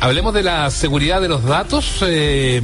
Hablemos 0.00 0.32
de 0.32 0.44
la 0.44 0.70
seguridad 0.70 1.20
de 1.20 1.28
los 1.28 1.42
datos 1.42 2.04
eh, 2.06 2.62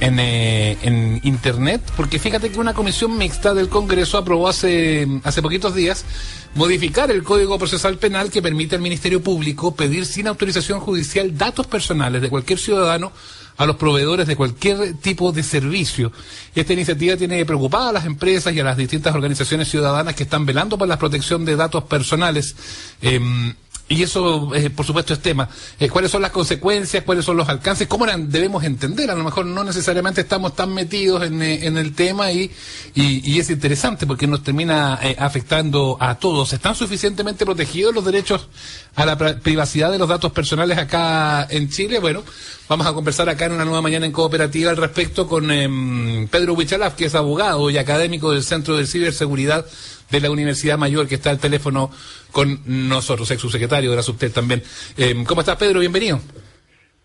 en, 0.00 0.18
eh, 0.18 1.20
Internet, 1.22 1.82
porque 1.98 2.18
fíjate 2.18 2.50
que 2.50 2.58
una 2.58 2.72
comisión 2.72 3.18
mixta 3.18 3.52
del 3.52 3.68
Congreso 3.68 4.16
aprobó 4.16 4.48
hace, 4.48 5.06
hace 5.22 5.42
poquitos 5.42 5.74
días 5.74 6.06
modificar 6.54 7.10
el 7.10 7.22
Código 7.22 7.58
Procesal 7.58 7.98
Penal 7.98 8.30
que 8.30 8.40
permite 8.40 8.76
al 8.76 8.82
Ministerio 8.82 9.22
Público 9.22 9.74
pedir 9.76 10.06
sin 10.06 10.26
autorización 10.26 10.80
judicial 10.80 11.36
datos 11.36 11.66
personales 11.66 12.22
de 12.22 12.30
cualquier 12.30 12.58
ciudadano 12.58 13.12
a 13.58 13.66
los 13.66 13.76
proveedores 13.76 14.26
de 14.26 14.36
cualquier 14.36 14.94
tipo 14.94 15.30
de 15.30 15.42
servicio. 15.42 16.10
Esta 16.54 16.72
iniciativa 16.72 17.18
tiene 17.18 17.44
preocupada 17.44 17.90
a 17.90 17.92
las 17.92 18.06
empresas 18.06 18.54
y 18.54 18.60
a 18.60 18.64
las 18.64 18.78
distintas 18.78 19.14
organizaciones 19.14 19.68
ciudadanas 19.68 20.14
que 20.14 20.22
están 20.22 20.46
velando 20.46 20.78
por 20.78 20.88
la 20.88 20.98
protección 20.98 21.44
de 21.44 21.54
datos 21.54 21.84
personales. 21.84 22.56
Eh, 23.02 23.20
y 23.88 24.02
eso, 24.02 24.54
eh, 24.54 24.70
por 24.70 24.86
supuesto, 24.86 25.12
es 25.12 25.20
tema. 25.20 25.48
Eh, 25.78 25.88
¿Cuáles 25.88 26.10
son 26.10 26.22
las 26.22 26.30
consecuencias? 26.30 27.04
¿Cuáles 27.04 27.24
son 27.24 27.36
los 27.36 27.48
alcances? 27.48 27.86
¿Cómo 27.88 28.06
debemos 28.06 28.64
entender? 28.64 29.10
A 29.10 29.14
lo 29.14 29.24
mejor 29.24 29.44
no 29.44 29.64
necesariamente 29.64 30.22
estamos 30.22 30.54
tan 30.54 30.72
metidos 30.72 31.22
en, 31.24 31.42
eh, 31.42 31.66
el 31.66 31.94
tema 31.94 32.32
y, 32.32 32.50
y, 32.94 33.38
es 33.38 33.50
interesante 33.50 34.06
porque 34.06 34.26
nos 34.26 34.42
termina 34.42 34.94
afectando 35.18 35.96
a 36.00 36.14
todos. 36.14 36.52
¿Están 36.52 36.74
suficientemente 36.74 37.44
protegidos 37.44 37.94
los 37.94 38.04
derechos 38.04 38.48
a 38.94 39.06
la 39.06 39.16
privacidad 39.16 39.90
de 39.90 39.98
los 39.98 40.08
datos 40.08 40.32
personales 40.32 40.78
acá 40.78 41.46
en 41.50 41.68
Chile? 41.70 41.98
Bueno, 41.98 42.22
vamos 42.68 42.86
a 42.86 42.92
conversar 42.92 43.28
acá 43.28 43.46
en 43.46 43.52
una 43.52 43.64
nueva 43.64 43.82
mañana 43.82 44.06
en 44.06 44.12
cooperativa 44.12 44.70
al 44.70 44.76
respecto 44.76 45.26
con 45.26 45.50
em, 45.50 46.28
Pedro 46.28 46.54
Huichalaf, 46.54 46.94
que 46.94 47.06
es 47.06 47.14
abogado 47.14 47.70
y 47.70 47.78
académico 47.78 48.32
del 48.32 48.42
Centro 48.42 48.76
de 48.76 48.86
Ciberseguridad 48.86 49.66
de 50.10 50.20
la 50.20 50.30
Universidad 50.30 50.76
Mayor, 50.76 51.08
que 51.08 51.14
está 51.14 51.30
al 51.30 51.38
teléfono 51.38 51.90
con 52.30 52.60
nosotros, 52.66 53.30
ex 53.30 53.40
subsecretario 53.40 53.90
de 53.90 53.96
la 53.96 54.02
SUBTEL 54.02 54.32
también. 54.32 54.62
Eh, 54.96 55.24
¿Cómo 55.26 55.40
estás, 55.40 55.56
Pedro? 55.56 55.80
Bienvenido. 55.80 56.20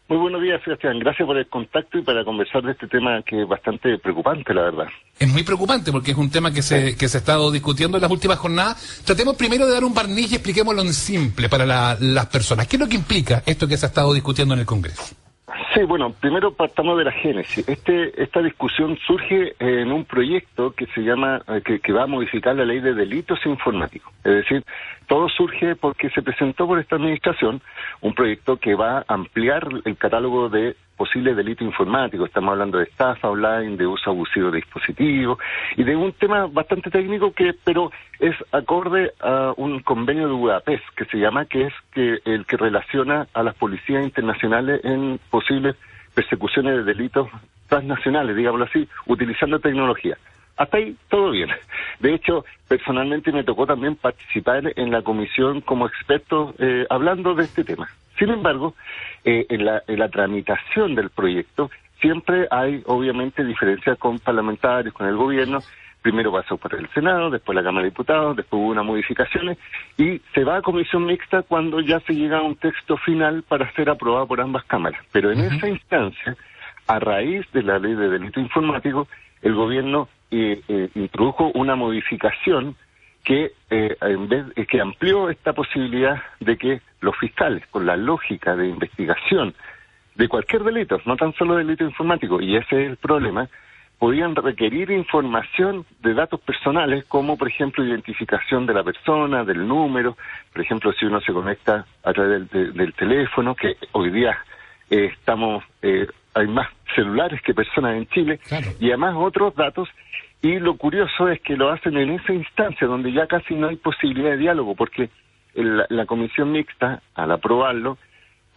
Muy 0.10 0.20
buenos 0.20 0.42
días, 0.42 0.62
Sebastián. 0.64 1.00
Gracias 1.00 1.26
por 1.26 1.38
el 1.38 1.48
contacto 1.48 1.98
y 1.98 2.02
para 2.02 2.24
conversar 2.24 2.64
de 2.64 2.72
este 2.72 2.88
tema 2.88 3.22
que 3.24 3.42
es 3.42 3.48
bastante 3.48 3.98
preocupante, 3.98 4.54
la 4.54 4.62
verdad. 4.64 4.88
Es 5.20 5.28
muy 5.28 5.44
preocupante 5.44 5.92
porque 5.92 6.12
es 6.12 6.18
un 6.18 6.32
tema 6.32 6.54
que 6.54 6.62
se, 6.62 6.96
que 6.96 7.10
se 7.10 7.18
ha 7.18 7.20
estado 7.20 7.52
discutiendo 7.52 7.98
en 7.98 8.04
las 8.04 8.12
últimas 8.12 8.38
jornadas. 8.38 9.02
Tratemos 9.06 9.36
primero 9.36 9.66
de 9.66 9.74
dar 9.74 9.84
un 9.84 9.94
barniz 9.94 10.32
y 10.32 10.36
expliquémoslo 10.36 10.82
en 10.82 10.94
simple 10.94 11.50
para 11.50 11.66
las 12.00 12.26
personas. 12.28 12.68
¿Qué 12.68 12.78
es 12.78 12.80
lo 12.80 12.88
que 12.88 12.96
implica 12.96 13.44
esto 13.46 13.68
que 13.68 13.76
se 13.76 13.86
ha 13.86 13.90
estado 13.90 14.14
discutiendo 14.14 14.54
en 14.54 14.62
el 14.62 14.66
Congreso? 14.66 15.27
Sí, 15.74 15.84
bueno, 15.84 16.12
primero 16.12 16.54
partamos 16.54 16.98
de 16.98 17.06
la 17.06 17.12
génesis. 17.12 17.68
Este, 17.70 18.22
esta 18.22 18.42
discusión 18.42 18.98
surge 19.08 19.56
en 19.60 19.94
un 19.94 20.04
proyecto 20.04 20.72
que 20.72 20.88
se 20.88 21.02
llama, 21.02 21.42
eh, 21.48 21.62
que, 21.64 21.80
que 21.80 21.94
va 21.94 22.04
a 22.04 22.08
modificar 22.08 22.56
la 22.56 22.66
ley 22.66 22.82
de 22.82 22.94
delitos 22.94 23.40
informáticos. 23.46 24.14
Es 24.26 24.34
decir, 24.34 24.66
todo 25.08 25.30
surge 25.30 25.78
porque 25.78 26.10
se 26.10 26.22
presentó 26.22 26.68
por 26.68 26.80
esta 26.80 26.98
administración 26.98 27.62
un 28.02 28.14
proyecto 28.14 28.58
que 28.58 28.76
va 28.76 29.00
a 29.00 29.06
ampliar 29.08 29.70
el 29.86 29.98
catálogo 29.98 30.50
de 30.50 30.76
posibles 30.98 31.38
delitos 31.38 31.66
informáticos. 31.66 32.28
Estamos 32.28 32.52
hablando 32.52 32.80
de 32.80 32.86
estafa 32.86 33.30
online, 33.30 33.78
de 33.78 33.86
uso 33.86 34.10
abusivo 34.10 34.52
de 34.52 34.58
dispositivos 34.58 35.38
y 35.78 35.84
de 35.84 35.96
un 35.96 36.12
tema 36.14 36.48
bastante 36.48 36.90
técnico 36.90 37.32
que, 37.32 37.54
pero 37.64 37.92
es 38.20 38.36
acorde 38.52 39.14
a 39.22 39.54
un 39.56 39.80
convenio 39.82 40.28
de 40.28 40.34
Budapest 40.34 40.84
que 40.96 41.06
se 41.06 41.18
llama, 41.18 41.46
que 41.46 41.68
es 41.68 41.74
que 41.92 42.20
el 42.26 42.46
que 42.46 42.58
relaciona 42.58 43.28
a 43.34 43.44
las 43.44 43.56
policías 43.56 44.04
internacionales 44.04 44.82
en 44.84 45.20
posibles 45.30 45.76
persecuciones 46.14 46.78
de 46.78 46.84
delitos 46.84 47.30
transnacionales, 47.68 48.36
digámoslo 48.36 48.66
así, 48.66 48.90
utilizando 49.06 49.60
tecnología. 49.60 50.18
Hasta 50.58 50.78
ahí 50.78 50.96
todo 51.10 51.30
bien. 51.30 51.50
De 52.00 52.16
hecho, 52.16 52.44
personalmente 52.68 53.32
me 53.32 53.44
tocó 53.44 53.68
también 53.68 53.96
participar 53.96 54.74
en 54.76 54.92
la 54.92 55.04
comisión 55.04 55.62
como 55.62 55.86
experto 55.86 56.56
eh, 56.58 56.88
hablando 56.90 57.36
de 57.36 57.44
este 57.44 57.64
tema. 57.64 57.88
Sin 58.18 58.30
embargo, 58.30 58.76
eh, 59.24 59.46
en, 59.50 59.66
la, 59.66 59.84
en 59.88 60.00
la 60.00 60.10
tramitación 60.10 60.96
del 60.96 61.10
proyecto 61.10 61.70
siempre 62.02 62.48
hay 62.52 62.84
obviamente 62.86 63.44
diferencias 63.44 63.98
con 63.98 64.20
parlamentarios, 64.20 64.94
con 64.94 65.08
el 65.08 65.16
gobierno. 65.16 65.60
Primero 66.02 66.32
pasó 66.32 66.58
por 66.58 66.74
el 66.76 66.88
Senado, 66.90 67.30
después 67.30 67.56
la 67.56 67.64
Cámara 67.64 67.84
de 67.84 67.90
Diputados, 67.90 68.38
después 68.38 68.60
hubo 68.60 68.70
unas 68.70 68.86
modificaciones 68.86 69.58
y 69.98 70.22
se 70.34 70.44
va 70.44 70.58
a 70.58 70.62
comisión 70.62 71.06
mixta 71.06 71.42
cuando 71.42 71.82
ya 71.82 72.00
se 72.02 72.14
llega 72.14 72.38
a 72.38 72.44
un 72.44 72.56
texto 72.56 72.98
final 72.98 73.44
para 73.44 73.72
ser 73.74 73.90
aprobado 73.90 74.28
por 74.28 74.40
ambas 74.40 74.64
cámaras. 74.66 75.04
Pero 75.12 75.32
en 75.32 75.42
esa 75.42 75.68
instancia, 75.68 76.38
a 76.88 77.00
raíz 77.00 77.46
de 77.52 77.64
la 77.64 77.80
ley 77.80 77.96
de 77.96 78.10
delito 78.10 78.40
informático, 78.40 79.08
el 79.42 79.54
gobierno 79.56 80.08
eh, 80.32 80.62
eh, 80.68 80.90
introdujo 80.96 81.52
una 81.56 81.76
modificación 81.76 82.76
que 83.28 83.52
eh, 83.70 83.98
en 84.00 84.30
vez 84.30 84.46
que 84.70 84.80
amplió 84.80 85.30
esta 85.30 85.52
posibilidad 85.52 86.24
de 86.40 86.58
que 86.58 86.80
los 87.02 87.14
fiscales, 87.18 87.62
con 87.68 87.86
la 87.86 87.98
lógica 87.98 88.56
de 88.56 88.70
investigación 88.70 89.54
de 90.16 90.30
cualquier 90.30 90.64
delito, 90.64 91.02
no 91.06 91.18
tan 91.18 91.34
solo 91.34 91.58
delito 91.58 91.84
informático, 91.84 92.42
y 92.42 92.56
ese 92.56 92.84
es 92.84 92.90
el 92.92 92.96
problema, 92.96 93.50
podían 94.00 94.34
requerir 94.34 94.92
información 94.92 95.86
de 96.00 96.14
datos 96.14 96.40
personales, 96.40 97.04
como 97.10 97.38
por 97.38 97.50
ejemplo 97.50 97.84
identificación 97.84 98.66
de 98.66 98.76
la 98.76 98.84
persona, 98.86 99.44
del 99.44 99.68
número, 99.68 100.16
por 100.54 100.62
ejemplo 100.62 100.94
si 100.94 101.06
uno 101.06 101.20
se 101.20 101.34
conecta 101.34 101.86
a 102.06 102.14
través 102.14 102.50
del, 102.50 102.94
teléfono, 102.94 103.56
que 103.56 103.76
hoy 103.92 104.10
día 104.10 104.38
estamos 104.90 105.66
eh, 105.82 106.08
hay 106.34 106.48
más 106.48 106.70
celulares 106.96 107.42
que 107.42 107.54
personas 107.54 107.98
en 107.98 108.08
Chile, 108.08 108.40
y 108.80 108.88
además 108.88 109.16
otros 109.18 109.54
datos. 109.54 109.90
Y 110.42 110.60
lo 110.60 110.78
curioso 110.78 111.30
es 111.30 111.42
que 111.42 111.58
lo 111.58 111.70
hacen 111.70 111.98
en 111.98 112.12
esa 112.12 112.34
instancia 112.34 112.88
donde 112.88 113.12
ya 113.12 113.28
casi 113.28 113.56
no 113.56 113.68
hay 113.68 113.76
posibilidad 113.76 114.32
de 114.32 114.38
diálogo, 114.38 114.76
porque 114.76 115.10
la 115.56 116.06
comisión 116.06 116.52
mixta, 116.52 117.02
al 117.16 117.32
aprobarlo, 117.32 117.98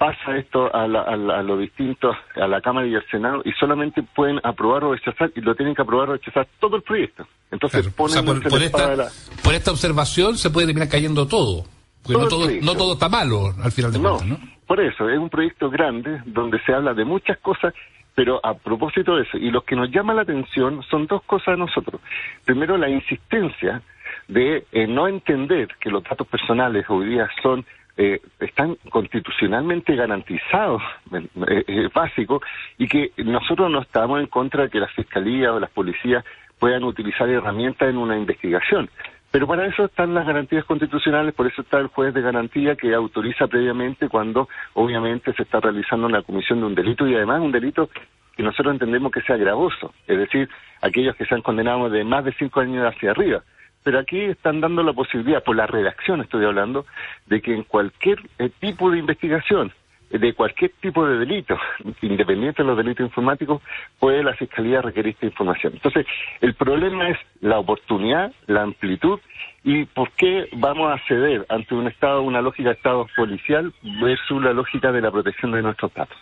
pasa 0.00 0.34
esto 0.38 0.74
a, 0.74 0.88
la, 0.88 1.02
a, 1.02 1.42
lo 1.42 1.58
distinto 1.58 2.10
a 2.34 2.46
la 2.46 2.62
Cámara 2.62 2.86
y 2.86 2.94
al 2.94 3.04
Senado 3.10 3.42
y 3.44 3.52
solamente 3.52 4.02
pueden 4.02 4.40
aprobar 4.42 4.82
o 4.84 4.94
rechazar 4.94 5.30
y 5.36 5.42
lo 5.42 5.54
tienen 5.54 5.74
que 5.74 5.82
aprobar 5.82 6.08
o 6.08 6.12
rechazar 6.14 6.48
todo 6.58 6.76
el 6.76 6.82
proyecto. 6.82 7.26
Entonces 7.50 7.86
ponen 7.88 8.24
por, 8.24 8.62
esta, 8.62 9.08
por, 9.44 9.52
esta, 9.52 9.70
observación 9.70 10.38
se 10.38 10.48
puede 10.48 10.68
terminar 10.68 10.88
cayendo 10.88 11.26
todo. 11.28 11.66
no, 12.08 12.28
todo, 12.28 12.48
no 12.62 12.74
todo 12.76 12.94
está 12.94 13.10
malo 13.10 13.52
al 13.62 13.72
final 13.72 13.92
de 13.92 13.98
cuentas, 13.98 14.26
¿no? 14.26 14.38
Por 14.66 14.80
eso, 14.80 15.06
es 15.10 15.18
un 15.18 15.28
proyecto 15.28 15.68
grande 15.68 16.22
donde 16.24 16.58
se 16.64 16.72
habla 16.72 16.94
de 16.94 17.04
muchas 17.04 17.36
cosas, 17.40 17.74
pero 18.20 18.38
a 18.42 18.52
propósito 18.52 19.16
de 19.16 19.22
eso, 19.22 19.38
y 19.38 19.50
lo 19.50 19.62
que 19.62 19.74
nos 19.74 19.90
llama 19.90 20.12
la 20.12 20.20
atención 20.20 20.82
son 20.82 21.06
dos 21.06 21.22
cosas 21.22 21.54
a 21.54 21.56
nosotros. 21.56 22.02
Primero, 22.44 22.76
la 22.76 22.90
insistencia 22.90 23.80
de 24.28 24.66
eh, 24.72 24.86
no 24.86 25.08
entender 25.08 25.68
que 25.80 25.88
los 25.88 26.04
datos 26.04 26.26
personales 26.26 26.84
hoy 26.90 27.06
día 27.06 27.30
son 27.42 27.64
eh, 27.96 28.20
están 28.38 28.76
constitucionalmente 28.90 29.96
garantizados, 29.96 30.82
eh, 31.14 31.64
eh, 31.66 31.88
básicos, 31.94 32.42
y 32.76 32.88
que 32.88 33.12
nosotros 33.24 33.70
no 33.70 33.80
estamos 33.80 34.20
en 34.20 34.26
contra 34.26 34.64
de 34.64 34.68
que 34.68 34.80
la 34.80 34.88
fiscalía 34.88 35.54
o 35.54 35.58
las 35.58 35.70
policías 35.70 36.22
puedan 36.58 36.84
utilizar 36.84 37.26
herramientas 37.26 37.88
en 37.88 37.96
una 37.96 38.18
investigación. 38.18 38.90
Pero 39.30 39.46
para 39.46 39.66
eso 39.66 39.84
están 39.84 40.12
las 40.12 40.26
garantías 40.26 40.64
constitucionales, 40.64 41.34
por 41.34 41.46
eso 41.46 41.62
está 41.62 41.78
el 41.78 41.86
juez 41.86 42.12
de 42.12 42.20
garantía 42.20 42.74
que 42.74 42.94
autoriza 42.94 43.46
previamente 43.46 44.08
cuando 44.08 44.48
obviamente 44.74 45.32
se 45.34 45.44
está 45.44 45.60
realizando 45.60 46.06
una 46.08 46.22
comisión 46.22 46.60
de 46.60 46.66
un 46.66 46.74
delito 46.74 47.06
y 47.06 47.14
además 47.14 47.40
un 47.40 47.52
delito 47.52 47.88
que 48.36 48.42
nosotros 48.42 48.72
entendemos 48.72 49.12
que 49.12 49.22
sea 49.22 49.36
gravoso, 49.36 49.94
es 50.06 50.18
decir, 50.18 50.48
aquellos 50.80 51.14
que 51.14 51.26
se 51.26 51.34
han 51.34 51.42
condenado 51.42 51.88
de 51.90 52.04
más 52.04 52.24
de 52.24 52.32
cinco 52.32 52.60
años 52.60 52.84
hacia 52.84 53.12
arriba. 53.12 53.42
Pero 53.82 53.98
aquí 53.98 54.20
están 54.20 54.60
dando 54.60 54.82
la 54.82 54.92
posibilidad, 54.92 55.42
por 55.42 55.56
la 55.56 55.66
redacción 55.66 56.20
estoy 56.20 56.44
hablando, 56.44 56.84
de 57.26 57.40
que 57.40 57.54
en 57.54 57.62
cualquier 57.62 58.18
eh, 58.38 58.50
tipo 58.58 58.90
de 58.90 58.98
investigación 58.98 59.72
de 60.10 60.34
cualquier 60.34 60.72
tipo 60.80 61.06
de 61.06 61.18
delito, 61.18 61.56
independiente 62.02 62.62
de 62.62 62.68
los 62.68 62.76
delitos 62.76 63.06
informáticos, 63.06 63.62
puede 63.98 64.22
la 64.22 64.34
Fiscalía 64.34 64.82
requerir 64.82 65.14
esta 65.14 65.26
información. 65.26 65.74
Entonces, 65.74 66.06
el 66.40 66.54
problema 66.54 67.08
es 67.08 67.18
la 67.40 67.58
oportunidad, 67.58 68.32
la 68.46 68.62
amplitud 68.62 69.20
y 69.62 69.84
por 69.84 70.10
qué 70.12 70.48
vamos 70.52 70.92
a 70.92 70.98
ceder 71.06 71.46
ante 71.48 71.74
un 71.74 71.86
Estado, 71.86 72.22
una 72.22 72.42
lógica 72.42 72.70
de 72.70 72.74
Estado 72.76 73.06
policial 73.16 73.72
versus 74.00 74.42
la 74.42 74.52
lógica 74.52 74.90
de 74.90 75.00
la 75.00 75.10
protección 75.10 75.52
de 75.52 75.62
nuestros 75.62 75.92
datos. 75.94 76.18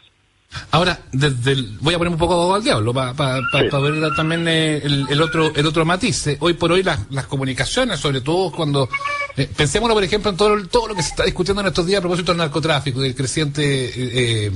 Ahora, 0.70 0.98
desde 1.12 1.56
voy 1.80 1.92
a 1.92 1.98
poner 1.98 2.12
un 2.12 2.18
poco 2.18 2.54
al 2.54 2.64
diablo 2.64 2.94
para 2.94 3.12
ver 3.12 4.14
también 4.16 4.48
eh, 4.48 4.78
el, 4.78 5.20
otro 5.20 5.54
el 5.54 5.66
otro 5.66 5.84
matiz. 5.84 6.26
Eh, 6.26 6.36
hoy 6.40 6.54
por 6.54 6.72
hoy 6.72 6.82
las, 6.82 7.00
las 7.10 7.26
comunicaciones, 7.26 8.00
sobre 8.00 8.22
todo 8.22 8.50
cuando 8.50 8.88
eh, 9.36 9.48
pensémoslo 9.54 9.94
por 9.94 10.04
ejemplo 10.04 10.30
en 10.30 10.36
todo, 10.38 10.66
todo 10.66 10.88
lo 10.88 10.94
que 10.94 11.02
se 11.02 11.10
está 11.10 11.24
discutiendo 11.24 11.60
en 11.60 11.68
estos 11.68 11.86
días 11.86 11.98
a 11.98 12.00
propósito 12.00 12.32
del 12.32 12.38
narcotráfico 12.38 13.00
del 13.00 13.14
creciente 13.14 14.46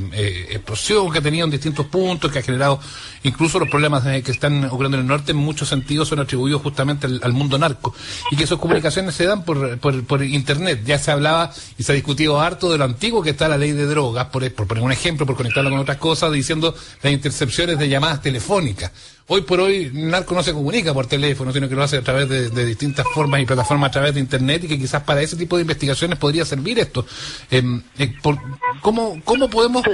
explosión 0.51 1.11
que 1.13 1.19
ha 1.19 1.23
tenido 1.23 1.45
en 1.45 1.51
distintos 1.51 1.87
puntos, 1.87 2.33
que 2.33 2.39
ha 2.39 2.43
generado 2.43 2.81
incluso 3.23 3.59
los 3.59 3.69
problemas 3.69 4.03
que 4.03 4.33
están 4.33 4.65
ocurriendo 4.65 4.97
en 4.97 5.03
el 5.03 5.09
norte, 5.09 5.33
en 5.33 5.39
muchos 5.39 5.69
sentidos 5.69 6.09
son 6.09 6.21
atribuidos 6.21 6.63
justamente 6.63 7.07
al, 7.07 7.33
mundo 7.33 7.59
narco 7.59 7.95
y 8.31 8.37
que 8.37 8.45
esas 8.45 8.59
comunicaciones 8.59 9.15
se 9.15 9.27
dan 9.27 9.45
por, 9.45 9.79
por, 9.79 10.05
por, 10.05 10.23
internet. 10.23 10.83
Ya 10.85 10.99
se 10.99 11.11
hablaba 11.11 11.53
y 11.79 11.83
se 11.83 11.93
ha 11.93 11.95
discutido 11.95 12.41
harto 12.41 12.71
de 12.71 12.79
lo 12.79 12.85
antiguo 12.85 13.23
que 13.23 13.31
está 13.31 13.49
la 13.49 13.59
ley 13.59 13.73
de 13.73 13.87
drogas, 13.87 14.27
por, 14.27 14.51
por 14.53 14.67
poner 14.67 14.83
un 14.83 14.93
ejemplo, 14.93 15.27
por 15.27 15.37
conectarlo 15.37 15.71
con 15.71 15.82
otras 15.83 15.99
cosas, 15.99 16.33
diciendo 16.33 16.75
las 17.03 17.13
intercepciones 17.13 17.79
de 17.79 17.89
llamadas 17.89 18.23
telefónicas. 18.23 18.91
hoy 19.29 19.43
por 19.43 19.61
hoy 19.61 19.91
narco 19.93 20.35
no 20.35 20.43
se 20.43 20.53
comunica 20.53 20.93
por 20.93 21.07
teléfono, 21.07 21.53
sino 21.53 21.69
que 21.69 21.75
lo 21.75 21.83
hace 21.83 21.99
a 21.99 22.03
través 22.03 22.29
de, 22.29 22.65
distintas 22.65 23.07
formas 23.15 23.41
y 23.41 23.47
plataformas 23.47 23.89
a 23.89 23.93
través 23.93 24.15
de 24.15 24.21
internet 24.21 24.65
y 24.65 24.69
que 24.69 24.79
quizás 24.79 25.03
para 25.03 25.23
ese 25.23 25.37
tipo 25.37 25.57
de 25.57 25.63
investigaciones 25.63 26.19
podría 26.19 26.45
servir 26.45 26.79
esto. 26.79 27.07
Em, 27.51 27.83
eh, 27.99 28.15
¿cómo, 28.81 29.21
¿Cómo 29.25 29.49
podemos 29.49 29.85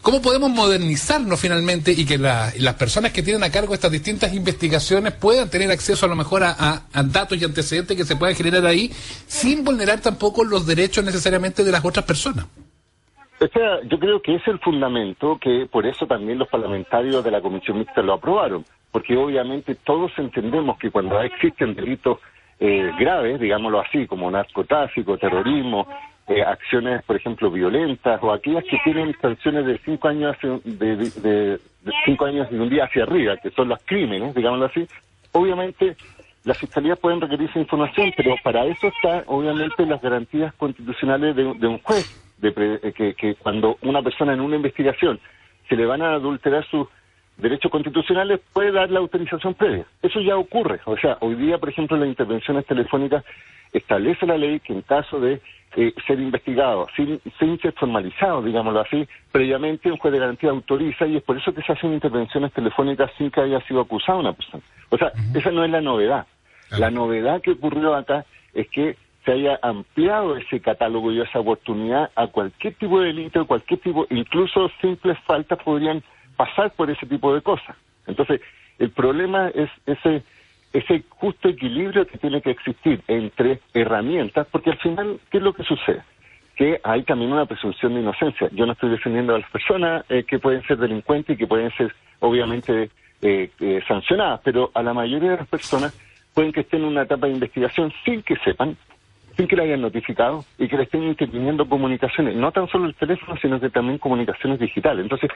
¿Cómo 0.00 0.22
podemos 0.22 0.50
modernizarnos 0.50 1.40
finalmente 1.40 1.92
y 1.92 2.04
que 2.04 2.18
las 2.18 2.74
personas 2.74 3.12
que 3.12 3.22
tienen 3.22 3.42
a 3.42 3.50
cargo 3.50 3.74
estas 3.74 3.90
distintas 3.90 4.32
investigaciones 4.32 5.12
puedan 5.12 5.50
tener 5.50 5.70
acceso 5.70 6.06
a 6.06 6.08
lo 6.08 6.16
mejor 6.16 6.44
a, 6.44 6.84
datos 7.04 7.36
y 7.38 7.44
antecedentes 7.44 7.96
que 7.96 8.04
se 8.04 8.16
puedan 8.16 8.36
generar 8.36 8.64
ahí 8.64 8.92
sin 9.26 9.64
vulnerar 9.64 10.00
tampoco 10.00 10.44
los 10.44 10.66
derechos 10.66 11.04
necesariamente 11.04 11.64
de 11.64 11.72
las 11.72 11.84
otras 11.84 12.04
personas? 12.04 12.46
Yo 13.40 13.98
creo 13.98 14.20
que 14.20 14.34
es 14.34 14.48
el 14.48 14.58
fundamento 14.58 15.38
que 15.38 15.66
por 15.70 15.86
eso 15.86 16.06
también 16.06 16.38
los 16.38 16.48
parlamentarios 16.48 17.22
de 17.22 17.30
la 17.30 17.40
Comisión 17.40 17.78
Mixta 17.78 18.02
lo 18.02 18.14
aprobaron, 18.14 18.64
porque 18.90 19.16
obviamente 19.16 19.74
todos 19.74 20.12
entendemos 20.18 20.78
que 20.78 20.90
cuando 20.90 21.20
existen 21.20 21.74
delitos 21.74 22.18
eh, 22.60 22.90
graves, 22.98 23.38
digámoslo 23.38 23.80
así, 23.80 24.06
como 24.06 24.30
narcotráfico, 24.30 25.16
terrorismo, 25.16 25.86
eh, 26.28 26.42
acciones, 26.42 27.02
por 27.04 27.16
ejemplo, 27.16 27.50
violentas 27.50 28.22
o 28.22 28.32
aquellas 28.32 28.64
que 28.64 28.78
tienen 28.84 29.16
sanciones 29.20 29.64
de 29.64 29.78
cinco 29.78 30.08
años 30.08 30.36
de, 30.42 31.58
cinco 32.04 32.24
años 32.26 32.48
y 32.50 32.56
un 32.56 32.68
día 32.68 32.84
hacia 32.84 33.04
arriba, 33.04 33.36
que 33.38 33.50
son 33.50 33.68
los 33.68 33.78
crímenes, 33.84 34.34
digámoslo 34.34 34.66
así, 34.66 34.86
obviamente 35.32 35.96
las 36.44 36.58
fiscalías 36.58 36.98
pueden 36.98 37.20
requerir 37.20 37.48
esa 37.48 37.60
información, 37.60 38.12
pero 38.16 38.34
para 38.42 38.66
eso 38.66 38.88
están 38.88 39.22
obviamente 39.26 39.86
las 39.86 40.02
garantías 40.02 40.52
constitucionales 40.54 41.34
de, 41.34 41.44
un 41.44 41.78
juez, 41.78 42.27
de 42.38 42.54
eh, 42.56 42.92
que, 42.92 43.14
que 43.14 43.34
cuando 43.34 43.78
una 43.82 44.02
persona 44.02 44.32
en 44.32 44.40
una 44.40 44.56
investigación 44.56 45.20
se 45.68 45.76
le 45.76 45.86
van 45.86 46.02
a 46.02 46.14
adulterar 46.14 46.64
sus 46.66 46.88
derechos 47.36 47.70
constitucionales 47.70 48.40
puede 48.52 48.72
dar 48.72 48.90
la 48.90 48.98
autorización 48.98 49.54
previa. 49.54 49.86
Eso 50.02 50.20
ya 50.20 50.36
ocurre. 50.36 50.80
O 50.84 50.96
sea, 50.96 51.18
hoy 51.20 51.34
día, 51.36 51.58
por 51.58 51.68
ejemplo, 51.68 51.96
las 51.96 52.08
intervenciones 52.08 52.66
telefónicas 52.66 53.24
establece 53.72 54.26
la 54.26 54.36
ley 54.36 54.60
que 54.60 54.72
en 54.72 54.82
caso 54.82 55.20
de 55.20 55.40
eh, 55.76 55.92
ser 56.06 56.18
investigado 56.18 56.86
sin, 56.96 57.20
sin 57.38 57.58
ser 57.60 57.72
formalizado, 57.74 58.42
digámoslo 58.42 58.80
así, 58.80 59.06
previamente 59.30 59.90
un 59.90 59.98
juez 59.98 60.12
de 60.12 60.18
garantía 60.18 60.50
autoriza 60.50 61.06
y 61.06 61.16
es 61.16 61.22
por 61.22 61.36
eso 61.36 61.52
que 61.54 61.62
se 61.62 61.72
hacen 61.72 61.92
intervenciones 61.92 62.52
telefónicas 62.52 63.10
sin 63.18 63.30
que 63.30 63.42
haya 63.42 63.60
sido 63.66 63.82
acusada 63.82 64.18
una 64.18 64.32
persona. 64.32 64.62
O 64.88 64.96
sea, 64.96 65.12
esa 65.34 65.50
no 65.50 65.64
es 65.64 65.70
la 65.70 65.80
novedad. 65.80 66.26
La 66.78 66.90
novedad 66.90 67.40
que 67.40 67.52
ocurrió 67.52 67.94
acá 67.94 68.24
es 68.54 68.68
que 68.68 68.96
se 69.28 69.34
haya 69.34 69.58
ampliado 69.60 70.38
ese 70.38 70.58
catálogo 70.60 71.12
y 71.12 71.20
esa 71.20 71.40
oportunidad 71.40 72.10
a 72.16 72.28
cualquier 72.28 72.72
tipo 72.76 72.98
de 72.98 73.08
delito, 73.08 73.46
cualquier 73.46 73.78
tipo, 73.80 74.06
incluso 74.08 74.70
simples 74.80 75.18
faltas 75.26 75.62
podrían 75.62 76.02
pasar 76.34 76.70
por 76.70 76.90
ese 76.90 77.04
tipo 77.04 77.34
de 77.34 77.42
cosas. 77.42 77.76
Entonces, 78.06 78.40
el 78.78 78.88
problema 78.90 79.48
es 79.48 79.68
ese 79.84 80.22
ese 80.72 81.02
justo 81.10 81.48
equilibrio 81.48 82.06
que 82.06 82.18
tiene 82.18 82.40
que 82.40 82.50
existir 82.50 83.02
entre 83.08 83.60
herramientas, 83.74 84.46
porque 84.50 84.70
al 84.70 84.78
final, 84.78 85.18
¿qué 85.30 85.38
es 85.38 85.42
lo 85.42 85.52
que 85.52 85.62
sucede? 85.62 86.02
Que 86.56 86.80
hay 86.82 87.02
también 87.02 87.32
una 87.32 87.46
presunción 87.46 87.94
de 87.94 88.00
inocencia. 88.00 88.48
Yo 88.52 88.66
no 88.66 88.72
estoy 88.72 88.90
defendiendo 88.90 89.34
a 89.34 89.38
las 89.38 89.50
personas 89.50 90.04
eh, 90.10 90.24
que 90.24 90.38
pueden 90.38 90.62
ser 90.66 90.78
delincuentes 90.78 91.34
y 91.34 91.38
que 91.38 91.46
pueden 91.46 91.70
ser, 91.72 91.94
obviamente, 92.20 92.90
eh, 93.22 93.50
eh, 93.60 93.82
sancionadas, 93.88 94.40
pero 94.44 94.70
a 94.74 94.82
la 94.82 94.92
mayoría 94.94 95.32
de 95.32 95.36
las 95.38 95.48
personas 95.48 95.98
pueden 96.34 96.52
que 96.52 96.60
estén 96.60 96.80
en 96.80 96.88
una 96.88 97.02
etapa 97.02 97.26
de 97.26 97.32
investigación 97.32 97.92
sin 98.04 98.22
que 98.22 98.36
sepan, 98.36 98.76
sin 99.38 99.46
que 99.46 99.54
le 99.54 99.62
hayan 99.62 99.80
notificado 99.80 100.44
y 100.58 100.66
que 100.66 100.76
le 100.76 100.82
estén 100.82 101.04
interviniendo 101.04 101.68
comunicaciones, 101.68 102.34
no 102.34 102.50
tan 102.50 102.66
solo 102.68 102.86
el 102.86 102.94
teléfono, 102.96 103.38
sino 103.40 103.60
que 103.60 103.70
también 103.70 103.98
comunicaciones 103.98 104.58
digitales. 104.58 105.04
Entonces, 105.04 105.30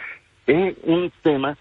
es 0.45 0.75
un 0.83 1.13
tema 1.23 1.57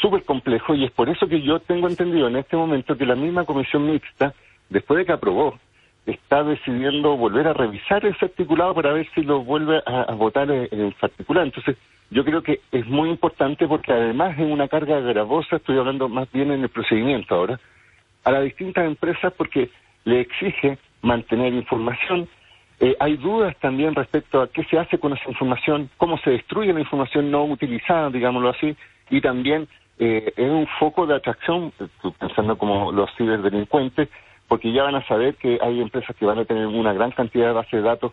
súper 0.00 0.22
complejo 0.22 0.76
y 0.76 0.84
es 0.84 0.92
por 0.92 1.08
eso 1.08 1.26
que 1.26 1.42
yo 1.42 1.58
tengo 1.58 1.88
entendido 1.88 2.28
en 2.28 2.36
este 2.36 2.56
momento 2.56 2.96
que 2.96 3.04
la 3.04 3.16
misma 3.16 3.44
comisión 3.44 3.90
mixta, 3.90 4.32
después 4.70 4.98
de 4.98 5.06
que 5.06 5.12
aprobó, 5.12 5.58
está 6.06 6.44
decidiendo 6.44 7.16
volver 7.16 7.48
a 7.48 7.52
revisar 7.52 8.06
ese 8.06 8.26
articulado 8.26 8.74
para 8.74 8.92
ver 8.92 9.08
si 9.12 9.22
lo 9.22 9.42
vuelve 9.42 9.82
a, 9.84 10.12
votar 10.14 10.52
en, 10.52 10.68
el 10.70 10.92
particular. 10.92 11.44
Entonces, 11.44 11.76
yo 12.10 12.24
creo 12.24 12.44
que 12.44 12.60
es 12.70 12.86
muy 12.86 13.10
importante 13.10 13.66
porque 13.66 13.92
además 13.92 14.38
es 14.38 14.46
una 14.48 14.68
carga 14.68 15.00
gravosa, 15.00 15.56
estoy 15.56 15.78
hablando 15.78 16.08
más 16.08 16.30
bien 16.30 16.52
en 16.52 16.62
el 16.62 16.68
procedimiento 16.68 17.34
ahora, 17.34 17.58
a 18.22 18.30
las 18.30 18.44
distintas 18.44 18.86
empresas 18.86 19.32
porque 19.36 19.68
le 20.04 20.20
exige 20.20 20.78
mantener 21.02 21.52
información. 21.52 22.28
Eh, 22.80 22.96
hay 22.98 23.16
dudas 23.16 23.54
también 23.60 23.94
respecto 23.94 24.40
a 24.40 24.48
qué 24.48 24.64
se 24.64 24.78
hace 24.78 24.98
con 24.98 25.12
esa 25.12 25.28
información, 25.28 25.90
cómo 25.98 26.18
se 26.18 26.30
destruye 26.30 26.72
la 26.72 26.80
información 26.80 27.30
no 27.30 27.44
utilizada, 27.44 28.10
digámoslo 28.10 28.48
así, 28.48 28.76
y 29.10 29.20
también 29.20 29.68
eh, 29.98 30.32
es 30.36 30.50
un 30.50 30.66
foco 30.78 31.06
de 31.06 31.16
atracción, 31.16 31.72
pensando 32.18 32.56
como 32.56 32.90
los 32.90 33.10
ciberdelincuentes, 33.16 34.08
porque 34.48 34.72
ya 34.72 34.84
van 34.84 34.96
a 34.96 35.06
saber 35.06 35.36
que 35.36 35.58
hay 35.62 35.80
empresas 35.80 36.16
que 36.16 36.26
van 36.26 36.38
a 36.38 36.44
tener 36.44 36.66
una 36.66 36.92
gran 36.92 37.10
cantidad 37.12 37.46
de 37.46 37.52
bases 37.52 37.72
de 37.72 37.82
datos 37.82 38.12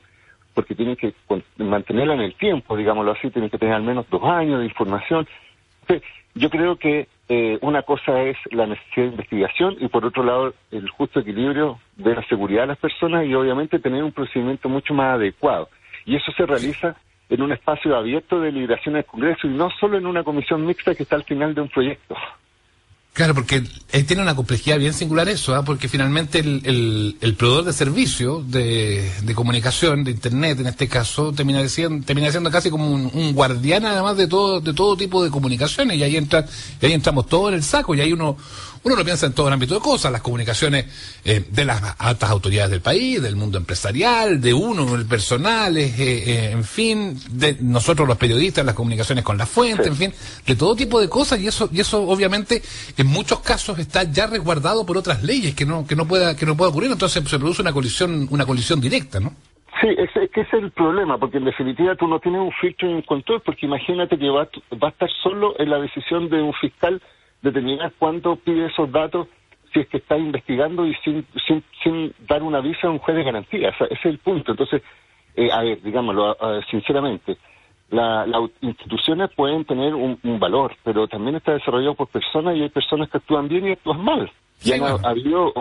porque 0.54 0.76
tienen 0.76 0.96
que 0.96 1.14
mantenerla 1.58 2.16
en 2.16 2.22
el 2.22 2.36
tiempo, 2.36 2.76
digámoslo 2.76 3.12
así, 3.12 3.30
tienen 3.30 3.50
que 3.50 3.58
tener 3.58 3.76
al 3.76 3.84
menos 3.84 4.10
dos 4.10 4.24
años 4.24 4.60
de 4.60 4.66
información. 4.66 5.28
yo 6.36 6.50
creo 6.50 6.76
que 6.76 7.08
eh, 7.32 7.60
una 7.62 7.84
cosa 7.84 8.24
es 8.24 8.38
la 8.50 8.66
necesidad 8.66 9.06
de 9.06 9.12
investigación 9.12 9.78
y 9.80 9.88
por 9.88 10.04
otro 10.04 10.24
lado 10.24 10.54
el 10.72 10.90
justo 10.90 11.20
equilibrio 11.20 11.80
de 11.96 12.16
la 12.16 12.28
seguridad 12.28 12.62
de 12.62 12.68
las 12.70 12.80
personas 12.80 13.26
y 13.28 13.36
obviamente 13.36 13.78
tener 13.78 14.04
un 14.04 14.12
procedimiento 14.12 14.68
mucho 14.68 14.96
más 14.96 15.14
adecuado. 15.14 15.70
Y 16.06 16.16
eso 16.16 16.32
se 16.32 16.48
realiza 16.48 16.96
en 17.30 17.44
un 17.44 17.52
espacio 17.52 17.96
abierto 17.96 18.42
de 18.42 18.52
liberación 18.52 18.96
del 18.96 19.06
Congreso 19.06 19.46
y 19.46 19.52
no 19.52 19.70
solo 19.80 19.98
en 20.00 20.08
una 20.08 20.24
comisión 20.24 20.66
mixta 20.66 20.96
que 20.96 21.04
está 21.04 21.18
al 21.18 21.24
final 21.24 21.54
de 21.54 21.62
un 21.62 21.70
proyecto. 21.70 22.16
Claro, 23.20 23.34
porque 23.34 23.62
tiene 24.08 24.22
una 24.22 24.34
complejidad 24.34 24.80
bien 24.80 24.94
singular 24.94 25.28
eso, 25.28 25.54
¿ah? 25.54 25.66
porque 25.66 25.90
finalmente 25.90 26.40
el, 26.40 27.18
el, 27.20 27.36
proveedor 27.36 27.66
de 27.66 27.74
servicio 27.74 28.42
de, 28.48 29.12
comunicación, 29.36 30.06
de 30.06 30.12
Internet 30.12 30.62
en 30.62 30.68
este 30.68 30.88
caso, 30.88 31.34
termina 31.34 31.68
siendo, 31.68 32.06
termina 32.06 32.32
siendo 32.32 32.50
casi 32.50 32.70
como 32.70 32.90
un, 32.90 33.34
guardián 33.34 33.86
además 33.86 34.16
de 34.16 34.30
todo, 34.30 34.62
de 34.62 34.74
todo 34.74 34.96
tipo 34.96 35.22
de 35.22 35.30
comunicaciones 35.30 35.98
y 35.98 36.04
ahí, 36.04 36.16
entra, 36.16 36.46
y 36.82 36.86
ahí 36.86 36.94
entramos 36.94 37.28
todos 37.28 37.50
en 37.50 37.56
el 37.56 37.64
saco 37.64 37.94
y 37.94 38.00
ahí 38.00 38.14
uno, 38.14 38.38
uno 38.84 38.96
lo 38.96 39.04
piensa 39.04 39.26
en 39.26 39.34
todo 39.34 39.48
el 39.48 39.54
ámbito 39.54 39.76
de 39.76 39.82
cosas, 39.82 40.12
las 40.12 40.22
comunicaciones 40.22 41.22
eh, 41.26 41.44
de 41.50 41.66
las 41.66 41.96
altas 42.00 42.30
autoridades 42.30 42.72
del 42.72 42.82
país, 42.82 43.22
del 43.22 43.36
mundo 43.36 43.58
empresarial, 43.58 44.40
de 44.40 44.54
uno, 44.54 44.96
el 44.96 45.06
personal, 45.06 45.78
eh, 45.78 45.92
eh, 45.98 46.52
en 46.52 46.64
fin, 46.64 47.18
de 47.30 47.58
nosotros 47.62 48.08
los 48.08 48.18
periodistas, 48.18 48.66
las 48.66 48.76
comunicaciones 48.76 49.24
con 49.24 49.38
la 49.38 49.46
fuente, 49.46 49.88
en 49.88 49.96
fin, 49.96 50.14
de 50.46 50.56
todo 50.56 50.76
tipo 50.76 51.02
de 51.02 51.10
cosas 51.10 51.40
y 51.40 51.48
eso, 51.48 51.70
y 51.72 51.80
eso 51.80 52.02
obviamente 52.04 52.62
en 52.98 53.08
muchos 53.08 53.40
casos 53.40 53.78
está 53.80 54.04
ya 54.04 54.28
resguardado 54.28 54.86
por 54.86 54.98
otras 54.98 55.24
leyes 55.24 55.56
que 55.56 55.66
no, 55.66 55.86
que 55.86 55.96
no 55.96 56.08
pueda, 56.08 56.36
que 56.36 56.46
no 56.46 56.56
pueda 56.56 56.70
ocurrir, 56.70 56.92
entonces 56.92 57.24
se 57.28 57.40
produce 57.40 57.62
una 57.62 57.74
colisión, 57.74 58.28
una 58.32 58.46
colisión 58.46 58.80
directa, 58.80 59.20
¿no? 59.20 59.34
Sí, 59.82 59.88
es, 59.98 60.10
que 60.32 60.42
es 60.42 60.54
el 60.54 60.72
problema, 60.72 61.18
porque 61.18 61.38
en 61.38 61.46
definitiva 61.46 61.96
tú 61.96 62.08
no 62.08 62.20
tienes 62.20 62.42
un 62.42 62.52
filtro 62.60 62.90
en 62.90 63.02
control, 63.02 63.42
porque 63.42 63.66
imagínate 63.66 64.18
que 64.18 64.30
va, 64.30 64.48
va 64.82 64.88
a 64.90 64.92
estar 64.92 65.10
solo 65.24 65.58
en 65.58 65.70
la 65.70 65.80
decisión 65.80 66.30
de 66.30 66.42
un 66.42 66.54
fiscal 66.54 67.02
determinar 67.42 67.94
cuándo 67.98 68.36
pide 68.36 68.68
esos 68.68 68.92
datos 68.92 69.28
si 69.74 69.82
es 69.82 69.88
que 69.88 69.98
está 69.98 70.18
investigando 70.18 70.86
y 70.86 70.96
sin, 71.04 71.26
sin, 71.48 71.64
sin 71.84 72.14
dar 72.28 72.42
una 72.42 72.60
visa 72.60 72.88
a 72.88 72.90
un 72.90 73.00
juez 73.00 73.18
de 73.18 73.24
garantía. 73.24 73.70
ese 73.70 73.94
es 73.94 74.06
el 74.06 74.18
punto. 74.18 74.52
Entonces, 74.52 74.82
eh, 75.36 75.50
a 75.52 75.62
ver, 75.62 75.82
digámoslo 75.82 76.36
sinceramente, 76.72 77.38
las 77.92 78.28
instituciones 78.62 79.32
pueden 79.36 79.66
tener 79.66 79.96
un, 79.96 80.20
valor, 80.40 80.76
pero 80.84 81.08
también 81.08 81.36
está 81.36 81.54
desarrollado 81.54 81.96
por 81.96 82.08
personas 82.08 82.56
y 82.56 82.62
hay 82.62 82.70
personas 82.70 83.10
que 83.10 83.18
actúan 83.18 83.48
bien 83.48 83.68
y 83.68 83.72
actúan 83.72 84.04
mal. 84.04 84.32
y 84.64 84.74
han, 84.74 85.06
habido, 85.06 85.54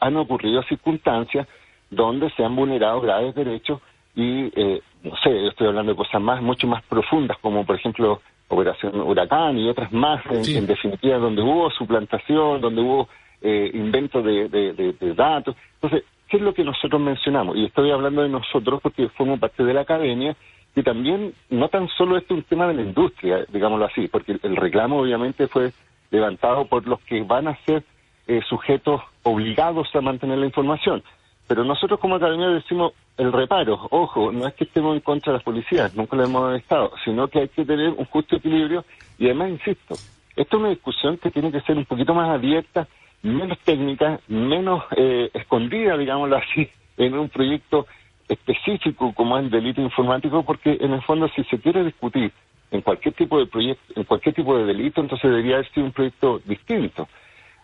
han 0.00 0.16
ocurrido 0.16 0.62
circunstancias 0.64 1.46
donde 1.90 2.30
se 2.30 2.44
han 2.44 2.56
vulnerado 2.56 3.00
graves 3.00 3.34
derechos 3.34 3.80
y, 4.14 4.50
eh, 4.60 4.82
no 5.02 5.16
sé, 5.22 5.46
estoy 5.46 5.68
hablando 5.68 5.92
de 5.92 5.96
cosas 5.96 6.20
más, 6.20 6.42
mucho 6.42 6.66
más 6.66 6.82
profundas, 6.84 7.38
como 7.40 7.64
por 7.64 7.76
ejemplo 7.76 8.20
Operación 8.48 9.00
Huracán 9.00 9.58
y 9.58 9.68
otras 9.68 9.92
más, 9.92 10.24
en, 10.30 10.66
definitiva, 10.66 11.18
donde 11.18 11.42
hubo 11.42 11.70
suplantación, 11.70 12.60
donde 12.60 12.80
hubo 12.80 13.08
eh, 13.42 13.70
invento 13.74 14.22
de, 14.22 14.94
datos. 15.14 15.54
Entonces, 15.74 16.04
¿qué 16.28 16.38
es 16.38 16.42
lo 16.42 16.54
que 16.54 16.64
nosotros 16.64 17.00
mencionamos? 17.00 17.56
Y 17.56 17.66
estoy 17.66 17.90
hablando 17.90 18.22
de 18.22 18.30
nosotros 18.30 18.80
porque 18.82 19.08
formo 19.10 19.38
parte 19.38 19.64
de 19.64 19.74
la 19.74 19.82
academia, 19.82 20.34
y 20.74 20.82
también 20.82 21.34
no 21.50 21.68
tan 21.68 21.88
solo 21.88 22.16
esto 22.16 22.34
es 22.34 22.38
un 22.38 22.44
tema 22.44 22.68
de 22.68 22.74
la 22.74 22.82
industria, 22.82 23.44
digámoslo 23.48 23.86
así, 23.86 24.08
porque 24.08 24.38
el, 24.42 24.56
reclamo 24.56 25.00
obviamente 25.00 25.48
fue 25.48 25.72
levantado 26.10 26.66
por 26.66 26.86
los 26.86 27.00
que 27.00 27.22
van 27.22 27.48
a 27.48 27.56
ser 27.64 27.82
eh, 28.26 28.40
sujetos 28.48 29.00
obligados 29.24 29.88
a 29.94 30.00
mantener 30.00 30.38
la 30.38 30.46
información. 30.46 31.02
Pero 31.48 31.64
nosotros 31.64 31.98
como 31.98 32.16
academia 32.16 32.48
decimos 32.50 32.92
el 33.16 33.32
reparo, 33.32 33.88
ojo, 33.90 34.30
no 34.30 34.46
es 34.46 34.54
que 34.54 34.64
estemos 34.64 34.94
en 34.94 35.00
contra 35.00 35.32
de 35.32 35.38
las 35.38 35.44
policías, 35.44 35.92
nunca 35.94 36.14
lo 36.14 36.24
hemos 36.24 36.54
estado, 36.56 36.92
sino 37.04 37.26
que 37.28 37.40
hay 37.40 37.48
que 37.48 37.64
tener 37.64 37.88
un 37.88 38.04
justo 38.04 38.36
equilibrio 38.36 38.84
y 39.18 39.24
además, 39.24 39.50
insisto, 39.50 39.98
esto 40.36 40.56
es 40.56 40.60
una 40.60 40.68
discusión 40.68 41.16
que 41.16 41.30
tiene 41.30 41.50
que 41.50 41.62
ser 41.62 41.78
un 41.78 41.86
poquito 41.86 42.12
más 42.12 42.28
abierta, 42.28 42.86
menos 43.22 43.58
técnica, 43.64 44.20
menos 44.28 44.84
eh, 44.94 45.30
escondida, 45.32 45.96
digámoslo 45.96 46.36
así, 46.36 46.68
en 46.98 47.14
un 47.14 47.30
proyecto 47.30 47.86
específico 48.28 49.14
como 49.14 49.38
es 49.38 49.44
el 49.44 49.50
delito 49.50 49.80
informático, 49.80 50.42
porque 50.44 50.76
en 50.78 50.92
el 50.92 51.02
fondo 51.02 51.28
si 51.34 51.42
se 51.44 51.58
quiere 51.58 51.82
discutir 51.82 52.30
en 52.70 52.82
cualquier 52.82 53.14
tipo 53.14 53.38
de 53.38 53.46
proyecto, 53.46 53.94
en 53.96 54.04
cualquier 54.04 54.34
tipo 54.34 54.54
de 54.58 54.66
delito, 54.66 55.00
entonces 55.00 55.30
debería 55.30 55.54
haber 55.54 55.70
sido 55.72 55.86
un 55.86 55.92
proyecto 55.92 56.40
distinto. 56.44 57.08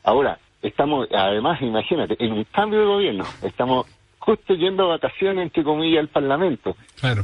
Ahora, 0.02 0.38
estamos, 0.64 1.06
además, 1.12 1.60
imagínate, 1.62 2.16
en 2.18 2.32
un 2.32 2.44
cambio 2.44 2.80
de 2.80 2.86
gobierno, 2.86 3.24
estamos 3.42 3.86
justo 4.18 4.54
yendo 4.54 4.84
a 4.84 4.96
vacaciones, 4.96 5.42
entre 5.42 5.62
comillas, 5.62 6.00
al 6.00 6.08
Parlamento. 6.08 6.74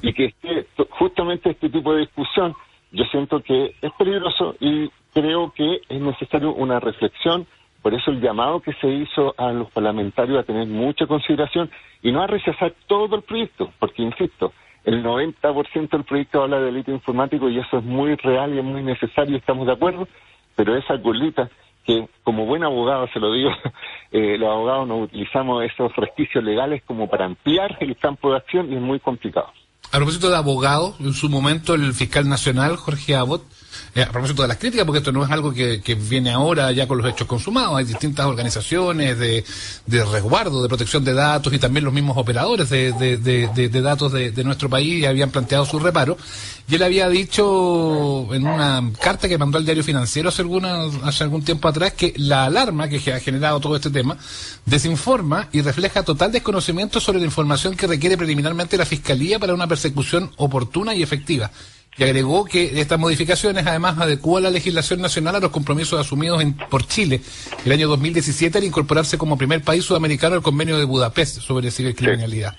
Y 0.03 0.13
que 0.13 0.27
esté 0.27 0.67
justamente 0.91 1.51
este 1.51 1.71
tipo 1.71 1.95
de 1.95 2.01
discusión, 2.01 2.55
yo 2.93 3.05
siento 3.05 3.41
que 3.43 3.75
es 3.81 3.93
peligroso 3.99 4.55
y 4.61 4.91
creo 5.15 5.53
que 5.53 5.81
es 5.89 6.01
necesario 6.01 6.53
una 6.53 6.79
reflexión. 6.79 7.47
Por 7.81 7.95
eso 7.95 8.11
el 8.11 8.21
llamado 8.21 8.61
que 8.61 8.75
se 8.75 8.89
hizo 8.89 9.35
a 9.39 9.53
los 9.53 9.71
parlamentarios 9.71 10.39
a 10.39 10.43
tener 10.43 10.67
mucha 10.67 11.07
consideración 11.07 11.71
y 12.03 12.13
no 12.13 12.23
a 12.23 12.27
rechazar 12.27 12.75
todo 12.87 13.17
el 13.17 13.23
proyecto, 13.23 13.73
porque, 13.79 14.03
insisto, 14.03 14.53
el 14.85 15.03
90% 15.03 15.89
del 15.89 16.05
proyecto 16.05 16.43
habla 16.43 16.59
de 16.59 16.67
delito 16.67 16.91
informático 16.91 17.49
y 17.49 17.59
eso 17.59 17.79
es 17.79 17.85
muy 17.85 18.15
real 18.17 18.55
y 18.55 18.59
es 18.59 18.65
muy 18.65 18.83
necesario, 18.83 19.37
estamos 19.37 19.67
de 19.67 19.73
acuerdo, 19.73 20.07
pero 20.57 20.77
esa 20.77 21.01
colita 21.01 21.49
que 21.85 22.09
como 22.25 22.47
buen 22.47 22.65
abogado 22.65 23.09
se 23.13 23.19
lo 23.19 23.33
digo, 23.33 23.51
eh, 24.13 24.37
los 24.39 24.49
abogados 24.49 24.89
no 24.89 24.99
utilizamos 24.99 25.65
esos 25.65 25.95
resquicios 25.97 26.43
legales 26.45 26.83
como 26.87 27.09
para 27.09 27.25
ampliar 27.25 27.77
el 27.81 27.97
campo 27.97 28.31
de 28.31 28.39
acción 28.39 28.73
y 28.73 28.77
es 28.77 28.83
muy 28.83 29.01
complicado. 29.01 29.49
A 29.93 29.97
propósito 29.97 30.31
de 30.31 30.37
abogado, 30.37 30.95
en 31.01 31.13
su 31.15 31.29
momento 31.29 31.75
el 31.75 31.93
fiscal 31.95 32.29
nacional, 32.29 32.77
Jorge 32.77 33.17
Abbott, 33.17 33.43
eh, 33.95 34.03
a 34.03 34.11
propósito 34.11 34.43
de 34.43 34.49
las 34.49 34.57
críticas, 34.57 34.87
porque 34.87 34.99
esto 34.99 35.13
no 35.13 35.25
es 35.25 35.31
algo 35.31 35.53
que, 35.53 35.81
viene 36.09 36.31
ahora 36.31 36.71
ya 36.73 36.87
con 36.87 36.99
los 36.99 37.07
hechos 37.09 37.27
consumados, 37.27 37.77
hay 37.77 37.85
distintas 37.85 38.27
organizaciones 38.27 39.19
de, 39.19 39.45
resguardo, 40.13 40.63
de 40.63 40.69
protección 40.69 41.05
de 41.05 41.13
datos 41.13 41.53
y 41.53 41.59
también 41.59 41.85
los 41.85 41.93
mismos 41.93 42.17
operadores 42.17 42.71
de, 42.71 43.81
datos 43.83 44.13
de, 44.13 44.45
nuestro 44.45 44.71
país 44.71 45.07
habían 45.07 45.31
planteado 45.31 45.65
su 45.67 45.79
reparo. 45.79 46.17
Y 46.69 46.77
él 46.77 46.83
había 46.85 47.09
dicho 47.09 48.33
en 48.33 48.47
una 48.47 48.93
carta 49.01 49.29
que 49.29 49.37
mandó 49.37 49.59
al 49.59 49.65
diario 49.65 49.83
financiero 49.83 50.29
hace, 50.29 50.43
alguna, 50.43 50.85
hace 51.03 51.25
algún 51.25 51.43
tiempo 51.43 51.67
atrás 51.67 51.95
que 51.95 52.15
la 52.17 52.45
alarma 52.45 52.89
que 52.89 53.13
ha 53.13 53.19
generado 53.19 53.59
todo 53.59 53.75
este 53.75 53.91
tema 53.91 54.17
desinforma 54.67 55.49
y 55.51 55.63
refleja 55.63 56.05
total 56.05 56.31
desconocimiento 56.31 57.01
sobre 57.01 57.19
la 57.19 57.25
información 57.25 57.75
que 57.75 57.89
requiere 57.89 58.17
preliminarmente 58.17 58.77
la 58.77 58.87
Fiscalía 58.87 59.41
para 59.41 59.55
una 59.55 59.67
persecución 59.67 60.31
oportuna 60.37 60.95
y 60.95 61.03
efectiva 61.03 61.51
y 62.01 62.03
agregó 62.03 62.47
que 62.47 62.81
estas 62.81 62.99
modificaciones 62.99 63.67
además 63.67 63.99
adecúan 63.99 64.45
la 64.45 64.51
legislación 64.51 65.03
nacional 65.03 65.37
a 65.37 65.41
los 65.41 65.51
compromisos 65.51 66.01
asumidos 66.01 66.43
por 66.71 66.87
Chile 66.87 67.21
el 67.67 67.73
año 67.73 67.89
2017 67.89 68.57
al 68.57 68.65
incorporarse 68.65 69.19
como 69.19 69.37
primer 69.37 69.63
país 69.63 69.85
sudamericano 69.85 70.37
al 70.37 70.43
convenio 70.43 70.79
de 70.79 70.87
Budapest 70.87 71.41
sobre 71.41 71.71
cibercriminalidad. 71.71 72.57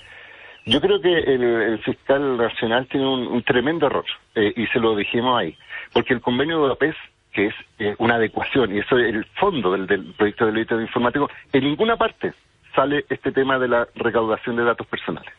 Yo 0.64 0.80
creo 0.80 1.00
que 1.00 1.12
el, 1.18 1.80
fiscal 1.84 2.36
nacional 2.36 2.86
tiene 2.86 3.04
un, 3.04 3.42
tremendo 3.42 3.86
error 3.86 4.04
eh, 4.36 4.52
y 4.56 4.66
se 4.68 4.78
lo 4.78 4.94
dijimos 4.94 5.36
ahí, 5.40 5.58
porque 5.92 6.14
el 6.14 6.20
convenio 6.20 6.56
de 6.56 6.62
Budapest 6.62 6.98
que 7.32 7.46
es 7.46 7.54
eh, 7.80 7.96
una 7.98 8.16
adecuación, 8.16 8.76
y 8.76 8.78
eso 8.78 8.96
es 8.98 9.12
el 9.12 9.24
fondo 9.40 9.72
del, 9.72 10.12
proyecto 10.14 10.46
de 10.46 10.52
delito 10.52 10.80
informático, 10.80 11.30
en 11.52 11.64
ninguna 11.64 11.96
parte 11.96 12.32
sale 12.76 13.06
este 13.08 13.32
tema 13.32 13.58
de 13.58 13.68
la 13.68 13.88
recaudación 13.96 14.54
de 14.54 14.64
datos 14.64 14.86
personales. 14.86 15.32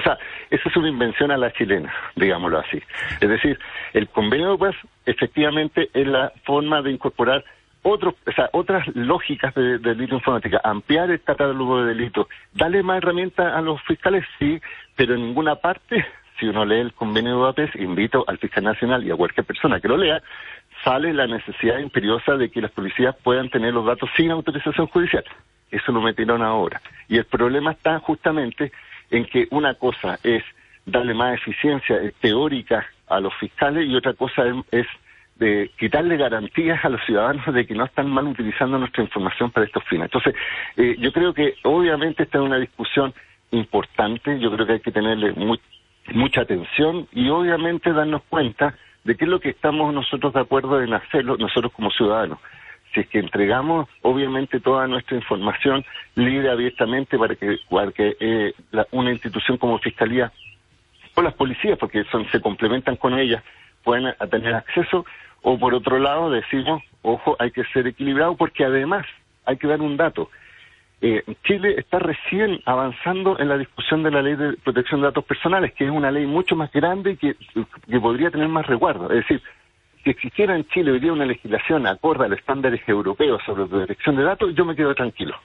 O 0.00 0.02
sea, 0.02 0.18
esa 0.48 0.68
es 0.68 0.76
una 0.76 0.88
invención 0.88 1.30
a 1.30 1.36
la 1.36 1.52
chilena, 1.52 1.92
digámoslo 2.16 2.58
así. 2.58 2.82
Es 3.20 3.28
decir, 3.28 3.58
el 3.92 4.08
convenio 4.08 4.56
pues 4.56 4.74
efectivamente 5.04 5.90
es 5.92 6.06
la 6.06 6.32
forma 6.44 6.80
de 6.80 6.90
incorporar 6.90 7.44
otros, 7.82 8.14
o 8.26 8.32
sea, 8.32 8.48
otras 8.52 8.86
lógicas 8.94 9.54
de, 9.54 9.78
delito 9.78 10.14
informática, 10.14 10.58
ampliar 10.64 11.10
el 11.10 11.20
catálogo 11.20 11.82
de 11.82 11.94
delitos, 11.94 12.28
darle 12.54 12.82
más 12.82 12.98
herramientas 12.98 13.54
a 13.54 13.60
los 13.60 13.80
fiscales, 13.82 14.24
sí, 14.38 14.58
pero 14.96 15.14
en 15.14 15.22
ninguna 15.22 15.56
parte, 15.56 16.06
si 16.38 16.46
uno 16.46 16.64
lee 16.64 16.80
el 16.80 16.94
convenio 16.94 17.32
de 17.32 17.36
Budapest, 17.36 17.76
invito 17.76 18.24
al 18.26 18.38
fiscal 18.38 18.64
nacional 18.64 19.04
y 19.04 19.10
a 19.10 19.16
cualquier 19.16 19.44
persona 19.44 19.80
que 19.80 19.88
lo 19.88 19.98
lea, 19.98 20.22
sale 20.82 21.12
la 21.12 21.26
necesidad 21.26 21.78
imperiosa 21.78 22.36
de 22.36 22.50
que 22.50 22.62
las 22.62 22.70
policías 22.70 23.14
puedan 23.22 23.50
tener 23.50 23.74
los 23.74 23.84
datos 23.84 24.08
sin 24.16 24.30
autorización 24.30 24.86
judicial. 24.86 25.24
Eso 25.70 25.92
lo 25.92 26.00
metieron 26.00 26.42
ahora. 26.42 26.80
Y 27.06 27.18
el 27.18 27.26
problema 27.26 27.72
está 27.72 27.98
justamente 27.98 28.72
en 29.10 29.24
que 29.26 29.48
una 29.50 29.74
cosa 29.74 30.18
es 30.22 30.42
darle 30.86 31.14
más 31.14 31.34
eficiencia 31.34 31.98
teórica 32.20 32.86
a 33.08 33.20
los 33.20 33.34
fiscales 33.34 33.86
y 33.88 33.94
otra 33.94 34.14
cosa 34.14 34.44
es, 34.70 34.86
de 35.36 35.70
quitarle 35.78 36.16
garantías 36.18 36.84
a 36.84 36.90
los 36.90 37.02
ciudadanos 37.06 37.54
de 37.54 37.66
que 37.66 37.74
no 37.74 37.86
están 37.86 38.10
mal 38.10 38.26
utilizando 38.26 38.78
nuestra 38.78 39.02
información 39.02 39.50
para 39.50 39.64
estos 39.64 39.82
fines. 39.84 40.04
Entonces, 40.04 40.34
eh, 40.76 40.96
yo 40.98 41.12
creo 41.12 41.32
que 41.32 41.54
obviamente 41.62 42.24
esta 42.24 42.38
es 42.38 42.44
una 42.44 42.58
discusión 42.58 43.14
importante, 43.50 44.38
yo 44.38 44.50
creo 44.52 44.66
que 44.66 44.74
hay 44.74 44.80
que 44.80 44.92
tenerle 44.92 45.34
mucha 46.12 46.42
atención 46.42 47.08
y 47.12 47.30
obviamente 47.30 47.92
darnos 47.92 48.22
cuenta 48.28 48.74
de 49.04 49.16
qué 49.16 49.24
es 49.24 49.30
lo 49.30 49.40
que 49.40 49.48
estamos 49.48 49.94
nosotros 49.94 50.34
de 50.34 50.40
acuerdo 50.40 50.82
en 50.82 50.92
hacerlo, 50.92 51.36
nosotros 51.38 51.72
como 51.72 51.90
ciudadanos 51.90 52.38
si 52.92 53.00
es 53.00 53.08
que 53.08 53.18
entregamos 53.18 53.88
obviamente 54.02 54.60
toda 54.60 54.86
nuestra 54.86 55.16
información 55.16 55.84
libre 56.14 56.50
abiertamente 56.50 57.18
para 57.18 57.34
que, 57.34 58.16
eh, 58.20 58.52
una 58.90 59.12
institución 59.12 59.58
como 59.58 59.78
Fiscalía 59.78 60.32
o 61.14 61.22
las 61.22 61.34
policías, 61.34 61.78
porque 61.78 62.04
son, 62.04 62.28
se 62.30 62.40
complementan 62.40 62.96
con 62.96 63.18
ellas, 63.18 63.42
puedan 63.82 64.14
tener 64.30 64.54
acceso, 64.54 65.04
o 65.42 65.58
por 65.58 65.74
otro 65.74 65.98
lado 65.98 66.30
decimos, 66.30 66.82
ojo, 67.02 67.36
hay 67.38 67.50
que 67.50 67.64
ser 67.72 67.86
equilibrado 67.86 68.36
porque 68.36 68.64
además 68.64 69.06
hay 69.44 69.56
que 69.56 69.66
dar 69.66 69.80
un 69.80 69.96
dato. 69.96 70.30
Eh, 71.02 71.24
Chile 71.44 71.76
está 71.78 71.98
recién 71.98 72.60
avanzando 72.66 73.38
en 73.38 73.48
la 73.48 73.56
discusión 73.56 74.02
de 74.02 74.10
la 74.10 74.20
ley 74.20 74.36
de 74.36 74.52
protección 74.62 75.00
de 75.00 75.06
datos 75.06 75.24
personales, 75.24 75.72
que 75.72 75.86
es 75.86 75.90
una 75.90 76.10
ley 76.10 76.26
mucho 76.26 76.56
más 76.56 76.70
grande 76.72 77.12
y 77.12 77.16
que, 77.16 77.36
que 77.88 78.00
podría 78.00 78.30
tener 78.30 78.48
más 78.48 78.66
resguardo. 78.66 79.10
Es 79.10 79.26
decir, 79.26 79.42
si 80.02 80.10
existiera 80.10 80.56
en 80.56 80.66
Chile 80.68 80.92
hoy 80.92 81.00
día 81.00 81.12
una 81.12 81.26
legislación 81.26 81.86
acorde 81.86 82.24
a 82.24 82.28
los 82.28 82.38
estándares 82.38 82.80
europeos 82.88 83.42
sobre 83.44 83.66
protección 83.66 84.16
de 84.16 84.24
datos, 84.24 84.54
yo 84.54 84.64
me 84.64 84.76
quedo 84.76 84.94
tranquilo. 84.94 85.36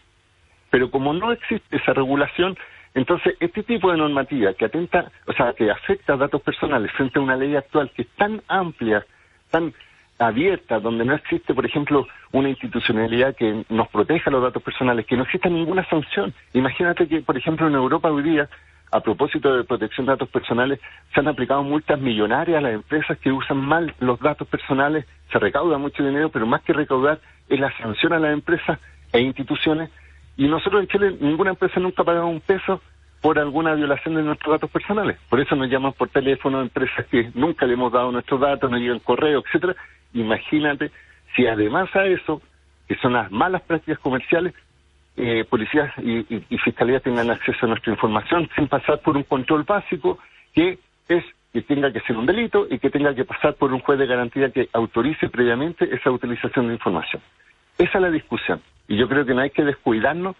Pero 0.69 0.89
como 0.89 1.13
no 1.13 1.31
existe 1.31 1.75
esa 1.75 1.93
regulación, 1.93 2.57
entonces 2.93 3.35
este 3.39 3.63
tipo 3.63 3.91
de 3.91 3.97
normativa 3.97 4.53
que 4.53 4.65
atenta, 4.65 5.11
o 5.27 5.33
sea, 5.33 5.53
que 5.53 5.69
afecta 5.69 6.13
a 6.13 6.17
datos 6.17 6.41
personales 6.41 6.91
frente 6.93 7.19
a 7.19 7.21
una 7.21 7.35
ley 7.35 7.55
actual 7.55 7.91
que 7.93 8.03
es 8.03 8.09
tan 8.17 8.41
amplia, 8.47 9.05
tan 9.51 9.73
abierta, 10.17 10.79
donde 10.79 11.03
no 11.03 11.13
existe, 11.13 11.53
por 11.53 11.65
ejemplo, 11.65 12.07
una 12.31 12.49
institucionalidad 12.49 13.35
que 13.35 13.65
nos 13.69 13.89
proteja 13.89 14.31
los 14.31 14.41
datos 14.41 14.63
personales, 14.63 15.05
que 15.05 15.17
no 15.17 15.23
exista 15.23 15.49
ninguna 15.49 15.87
sanción. 15.89 16.33
Imagínate 16.53 17.07
que, 17.07 17.21
por 17.21 17.37
ejemplo, 17.37 17.67
en 17.67 17.75
Europa 17.75 18.09
hoy 18.09 18.23
día 18.23 18.49
a 18.91 18.99
propósito 19.01 19.55
de 19.55 19.63
protección 19.63 20.05
de 20.05 20.13
datos 20.13 20.29
personales, 20.29 20.79
se 21.13 21.19
han 21.19 21.27
aplicado 21.27 21.63
multas 21.63 21.99
millonarias 21.99 22.57
a 22.57 22.61
las 22.61 22.73
empresas 22.73 23.17
que 23.17 23.31
usan 23.31 23.57
mal 23.57 23.93
los 23.99 24.19
datos 24.19 24.47
personales, 24.47 25.05
se 25.31 25.39
recauda 25.39 25.77
mucho 25.77 26.03
dinero, 26.03 26.29
pero 26.29 26.45
más 26.45 26.61
que 26.61 26.73
recaudar 26.73 27.19
es 27.49 27.59
la 27.59 27.75
sanción 27.77 28.13
a 28.13 28.19
las 28.19 28.33
empresas 28.33 28.79
e 29.11 29.19
instituciones. 29.21 29.89
Y 30.37 30.47
nosotros 30.47 30.81
en 30.81 30.87
Chile, 30.87 31.17
ninguna 31.19 31.51
empresa 31.51 31.79
nunca 31.79 32.01
ha 32.01 32.05
pagado 32.05 32.27
un 32.27 32.41
peso 32.41 32.81
por 33.21 33.39
alguna 33.39 33.73
violación 33.73 34.15
de 34.15 34.23
nuestros 34.23 34.53
datos 34.53 34.69
personales. 34.69 35.17
Por 35.29 35.39
eso 35.39 35.55
nos 35.55 35.69
llaman 35.69 35.93
por 35.93 36.09
teléfono 36.09 36.61
empresas 36.61 37.05
que 37.07 37.31
nunca 37.33 37.65
le 37.65 37.73
hemos 37.73 37.91
dado 37.91 38.11
nuestros 38.11 38.39
datos, 38.39 38.69
nos 38.69 38.79
llegan 38.79 38.99
correo, 38.99 39.43
etcétera. 39.45 39.75
Imagínate 40.13 40.91
si 41.35 41.47
además 41.47 41.93
a 41.95 42.05
eso, 42.05 42.41
que 42.87 42.95
son 42.97 43.13
las 43.13 43.31
malas 43.31 43.61
prácticas 43.63 43.99
comerciales, 43.99 44.53
eh, 45.17 45.45
policías 45.49 45.91
y, 45.99 46.25
y, 46.29 46.57
fiscalías 46.57 47.01
tengan 47.01 47.29
acceso 47.29 47.65
a 47.65 47.69
nuestra 47.69 47.91
información 47.91 48.49
sin 48.55 48.67
pasar 48.67 48.99
por 48.99 49.15
un 49.15 49.23
control 49.23 49.63
básico 49.63 50.19
que 50.53 50.77
es 51.07 51.23
que 51.53 51.61
tenga 51.61 51.93
que 51.93 52.01
ser 52.01 52.17
un 52.17 52.25
delito 52.25 52.67
y 52.69 52.79
que 52.79 52.89
tenga 52.89 53.15
que 53.15 53.23
pasar 53.23 53.53
por 53.53 53.71
un 53.71 53.79
juez 53.79 53.97
de 53.97 54.07
garantía 54.07 54.49
que 54.51 54.67
autorice 54.73 55.29
previamente 55.29 55.87
esa 55.95 56.11
utilización 56.11 56.67
de 56.67 56.73
información. 56.73 57.21
Esa 57.77 57.97
es 57.97 58.01
la 58.01 58.11
discusión. 58.11 58.61
Y 58.89 58.97
yo 58.97 59.07
creo 59.07 59.25
que 59.25 59.33
no 59.33 59.39
hay 59.39 59.51
que 59.51 59.63
descuidarnos 59.63 60.35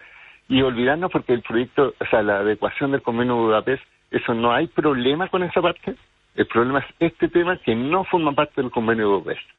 y 0.50 0.62
olvidarnos 0.62 1.10
porque 1.12 1.32
el 1.32 1.42
proyecto, 1.42 1.94
o 1.98 2.06
sea, 2.08 2.22
la 2.22 2.40
adecuación 2.40 2.92
del 2.92 3.02
convenio 3.02 3.36
de 3.36 3.42
Budapest, 3.42 3.84
eso 4.12 4.34
no 4.34 4.52
hay 4.52 4.68
problema 4.68 5.30
con 5.30 5.44
esa 5.44 5.62
parte. 5.62 5.96
El 6.36 6.48
problema 6.48 6.80
es 6.80 6.86
este 7.00 7.30
tema 7.30 7.58
que 7.60 7.76
no 7.76 8.04
forma 8.04 8.34
parte 8.34 8.62
del 8.62 8.70
convenio 8.70 9.06
de 9.06 9.14
Budapest. 9.14 9.55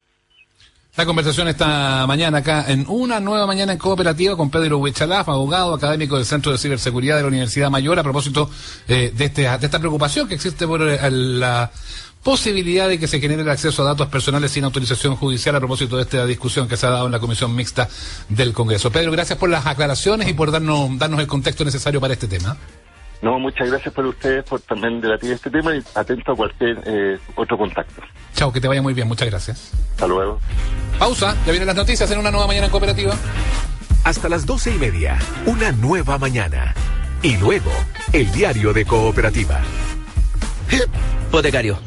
La 0.96 1.04
conversación 1.04 1.46
esta 1.46 2.06
mañana 2.06 2.38
acá 2.38 2.64
en 2.68 2.86
una 2.88 3.20
nueva 3.20 3.46
mañana 3.46 3.72
en 3.72 3.78
cooperativa 3.78 4.34
con 4.34 4.48
Pedro 4.48 4.78
Huichalaf, 4.78 5.28
abogado 5.28 5.74
académico 5.74 6.16
del 6.16 6.24
Centro 6.24 6.52
de 6.52 6.56
Ciberseguridad 6.56 7.16
de 7.16 7.22
la 7.22 7.28
Universidad 7.28 7.68
Mayor, 7.68 7.98
a 7.98 8.02
propósito 8.02 8.48
eh, 8.88 9.12
de, 9.14 9.26
este, 9.26 9.42
de 9.42 9.66
esta 9.66 9.78
preocupación 9.78 10.26
que 10.26 10.36
existe 10.36 10.66
por 10.66 10.80
eh, 10.80 10.98
la 11.10 11.70
posibilidad 12.22 12.88
de 12.88 12.98
que 12.98 13.08
se 13.08 13.20
genere 13.20 13.42
el 13.42 13.50
acceso 13.50 13.82
a 13.82 13.88
datos 13.88 14.08
personales 14.08 14.52
sin 14.52 14.64
autorización 14.64 15.16
judicial 15.16 15.54
a 15.56 15.58
propósito 15.58 15.96
de 15.96 16.02
esta 16.04 16.24
discusión 16.24 16.66
que 16.66 16.78
se 16.78 16.86
ha 16.86 16.90
dado 16.90 17.04
en 17.04 17.12
la 17.12 17.20
Comisión 17.20 17.54
Mixta 17.54 17.90
del 18.30 18.54
Congreso. 18.54 18.90
Pedro, 18.90 19.12
gracias 19.12 19.38
por 19.38 19.50
las 19.50 19.66
aclaraciones 19.66 20.26
y 20.30 20.32
por 20.32 20.50
darnos, 20.50 20.98
darnos 20.98 21.20
el 21.20 21.26
contexto 21.26 21.62
necesario 21.62 22.00
para 22.00 22.14
este 22.14 22.26
tema. 22.26 22.56
No, 23.22 23.38
muchas 23.38 23.70
gracias 23.70 23.92
por 23.94 24.06
ustedes 24.06 24.44
por 24.44 24.60
también 24.60 25.00
debatir 25.00 25.32
este 25.32 25.50
tema 25.50 25.74
y 25.74 25.82
atento 25.94 26.32
a 26.32 26.36
cualquier 26.36 26.82
eh, 26.86 27.18
otro 27.34 27.56
contacto. 27.56 28.02
Chao, 28.34 28.52
que 28.52 28.60
te 28.60 28.68
vaya 28.68 28.82
muy 28.82 28.94
bien, 28.94 29.08
muchas 29.08 29.28
gracias. 29.28 29.72
Hasta 29.92 30.06
luego. 30.06 30.38
Pausa, 30.98 31.34
ya 31.44 31.50
vienen 31.50 31.66
las 31.66 31.76
noticias 31.76 32.10
en 32.10 32.18
una 32.18 32.30
nueva 32.30 32.46
mañana 32.46 32.66
en 32.66 32.72
cooperativa. 32.72 33.14
Hasta 34.04 34.28
las 34.28 34.46
doce 34.46 34.74
y 34.74 34.78
media, 34.78 35.18
una 35.46 35.72
nueva 35.72 36.18
mañana. 36.18 36.74
Y 37.22 37.36
luego, 37.38 37.70
el 38.12 38.30
diario 38.30 38.72
de 38.72 38.84
cooperativa. 38.84 39.60
Hipotecario 41.28 41.78